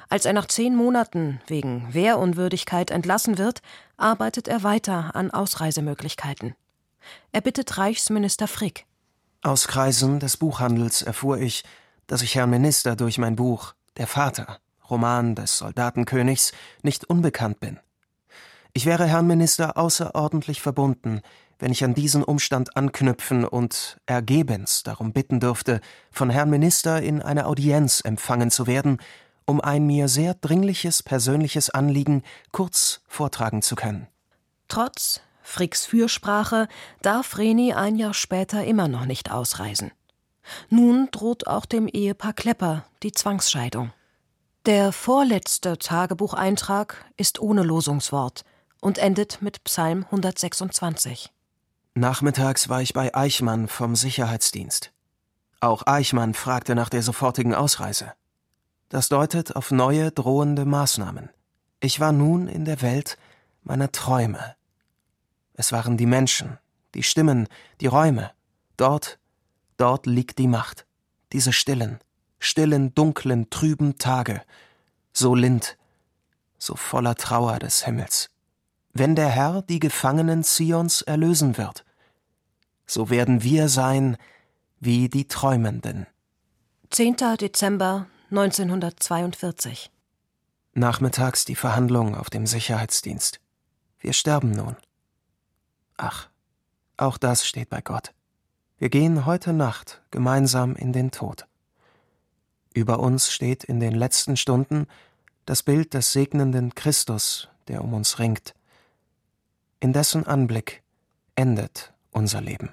Als 0.07 0.25
er 0.25 0.33
nach 0.33 0.45
zehn 0.45 0.75
Monaten 0.75 1.41
wegen 1.47 1.93
Wehrunwürdigkeit 1.93 2.91
entlassen 2.91 3.37
wird, 3.37 3.61
arbeitet 3.97 4.47
er 4.47 4.63
weiter 4.63 5.15
an 5.15 5.31
Ausreisemöglichkeiten. 5.31 6.55
Er 7.31 7.41
bittet 7.41 7.77
Reichsminister 7.77 8.47
Frick. 8.47 8.85
Aus 9.41 9.67
Kreisen 9.67 10.19
des 10.19 10.37
Buchhandels 10.37 11.01
erfuhr 11.01 11.37
ich, 11.39 11.63
dass 12.07 12.21
ich 12.21 12.35
Herrn 12.35 12.49
Minister 12.49 12.95
durch 12.95 13.17
mein 13.17 13.35
Buch 13.35 13.73
Der 13.97 14.07
Vater, 14.07 14.59
Roman 14.89 15.35
des 15.35 15.57
Soldatenkönigs, 15.57 16.51
nicht 16.81 17.05
unbekannt 17.05 17.59
bin. 17.59 17.79
Ich 18.73 18.85
wäre 18.85 19.05
Herrn 19.05 19.27
Minister 19.27 19.77
außerordentlich 19.77 20.61
verbunden, 20.61 21.21
wenn 21.59 21.71
ich 21.71 21.83
an 21.83 21.93
diesen 21.93 22.23
Umstand 22.23 22.75
anknüpfen 22.75 23.45
und 23.45 23.97
ergebens 24.05 24.83
darum 24.83 25.13
bitten 25.13 25.39
dürfte, 25.39 25.79
von 26.11 26.29
Herrn 26.29 26.49
Minister 26.49 27.01
in 27.01 27.21
eine 27.21 27.45
Audienz 27.45 28.01
empfangen 28.03 28.51
zu 28.51 28.67
werden, 28.67 28.97
um 29.45 29.61
ein 29.61 29.85
mir 29.85 30.07
sehr 30.07 30.33
dringliches 30.33 31.03
persönliches 31.03 31.69
Anliegen 31.69 32.23
kurz 32.51 33.01
vortragen 33.07 33.61
zu 33.61 33.75
können. 33.75 34.07
Trotz 34.67 35.21
Fricks 35.41 35.85
Fürsprache 35.85 36.67
darf 37.01 37.37
Reni 37.37 37.73
ein 37.73 37.95
Jahr 37.97 38.13
später 38.13 38.63
immer 38.63 38.87
noch 38.87 39.05
nicht 39.05 39.31
ausreisen. 39.31 39.91
Nun 40.69 41.09
droht 41.11 41.47
auch 41.47 41.65
dem 41.65 41.87
Ehepaar 41.87 42.33
Klepper 42.33 42.85
die 43.01 43.11
Zwangsscheidung. 43.11 43.91
Der 44.65 44.91
vorletzte 44.91 45.77
Tagebucheintrag 45.77 47.03
ist 47.17 47.39
ohne 47.39 47.63
Losungswort 47.63 48.45
und 48.79 48.97
endet 48.97 49.41
mit 49.41 49.63
Psalm 49.65 50.05
126. 50.05 51.31
Nachmittags 51.95 52.69
war 52.69 52.81
ich 52.81 52.93
bei 52.93 53.13
Eichmann 53.13 53.67
vom 53.67 53.95
Sicherheitsdienst. 53.95 54.93
Auch 55.59 55.85
Eichmann 55.85 56.33
fragte 56.33 56.75
nach 56.75 56.89
der 56.89 57.03
sofortigen 57.03 57.53
Ausreise. 57.53 58.13
Das 58.89 59.09
deutet 59.09 59.55
auf 59.55 59.71
neue 59.71 60.11
drohende 60.11 60.65
Maßnahmen. 60.65 61.29
Ich 61.79 61.99
war 61.99 62.11
nun 62.11 62.47
in 62.47 62.65
der 62.65 62.81
Welt 62.81 63.17
meiner 63.63 63.91
Träume. 63.91 64.55
Es 65.53 65.71
waren 65.71 65.97
die 65.97 66.05
Menschen, 66.05 66.57
die 66.95 67.03
Stimmen, 67.03 67.47
die 67.81 67.87
Räume. 67.87 68.31
Dort 68.77 69.19
Dort 69.77 70.05
liegt 70.05 70.37
die 70.39 70.47
Macht. 70.47 70.85
Diese 71.31 71.53
stillen, 71.53 71.99
stillen, 72.39 72.93
dunklen, 72.93 73.49
trüben 73.49 73.97
Tage. 73.97 74.41
So 75.11 75.35
lind, 75.35 75.77
so 76.57 76.75
voller 76.75 77.15
Trauer 77.15 77.59
des 77.59 77.85
Himmels. 77.85 78.29
Wenn 78.93 79.15
der 79.15 79.29
Herr 79.29 79.63
die 79.63 79.79
Gefangenen 79.79 80.43
Zions 80.43 81.01
erlösen 81.01 81.57
wird, 81.57 81.83
so 82.85 83.09
werden 83.09 83.43
wir 83.43 83.69
sein 83.69 84.17
wie 84.79 85.09
die 85.09 85.27
Träumenden. 85.27 86.05
10. 86.91 87.15
Dezember 87.39 88.05
1942. 88.29 89.89
Nachmittags 90.73 91.45
die 91.45 91.55
Verhandlung 91.55 92.15
auf 92.15 92.29
dem 92.29 92.45
Sicherheitsdienst. 92.45 93.39
Wir 93.99 94.13
sterben 94.13 94.51
nun. 94.51 94.75
Ach, 95.97 96.29
auch 96.97 97.17
das 97.17 97.47
steht 97.47 97.69
bei 97.69 97.81
Gott. 97.81 98.11
Wir 98.83 98.89
gehen 98.89 99.25
heute 99.25 99.53
Nacht 99.53 100.01
gemeinsam 100.11 100.75
in 100.75 100.91
den 100.91 101.09
Tod. 101.09 101.45
Über 102.73 102.99
uns 102.99 103.31
steht 103.31 103.63
in 103.63 103.79
den 103.79 103.93
letzten 103.95 104.35
Stunden 104.35 104.87
das 105.45 105.63
Bild 105.63 105.93
des 105.93 106.11
segnenden 106.11 106.75
Christus, 106.75 107.47
der 107.69 107.81
um 107.81 107.93
uns 107.93 108.19
ringt. 108.19 108.53
In 109.79 109.93
dessen 109.93 110.27
Anblick 110.27 110.83
endet 111.37 111.93
unser 112.11 112.41
Leben. 112.41 112.71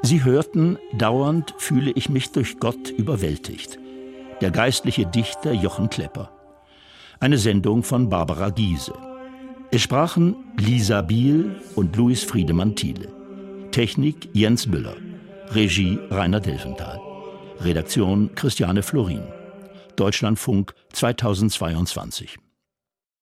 Sie 0.00 0.24
hörten, 0.24 0.78
dauernd 0.94 1.54
fühle 1.58 1.90
ich 1.90 2.08
mich 2.08 2.32
durch 2.32 2.58
Gott 2.58 2.88
überwältigt. 2.88 3.78
Der 4.40 4.50
geistliche 4.50 5.04
Dichter 5.04 5.52
Jochen 5.52 5.90
Klepper. 5.90 6.30
Eine 7.20 7.36
Sendung 7.36 7.82
von 7.82 8.08
Barbara 8.08 8.48
Giese. 8.48 8.94
Es 9.76 9.82
sprachen 9.82 10.36
Lisa 10.56 11.02
Biel 11.02 11.60
und 11.74 11.94
Louis 11.96 12.24
Friedemann 12.24 12.74
Thiele. 12.74 13.12
Technik 13.72 14.30
Jens 14.32 14.66
Müller. 14.66 14.96
Regie 15.50 15.98
Rainer 16.10 16.40
Delfenthal. 16.40 16.98
Redaktion 17.60 18.34
Christiane 18.34 18.82
Florin. 18.82 19.20
Deutschlandfunk 19.96 20.72
2022. 20.94 22.38